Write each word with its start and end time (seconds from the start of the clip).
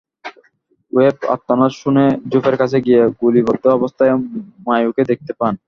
Web 0.93 1.17
আর্তনাদ 1.33 1.71
শুনে 1.81 2.05
ঝোপের 2.31 2.55
কাছে 2.57 2.77
গিয়ে 2.85 3.01
গুলিবিদ্ধ 3.21 3.63
অবস্থায় 3.69 4.13
মায়োকে 4.67 5.03
দেখতে 5.11 5.31
পান। 5.39 5.53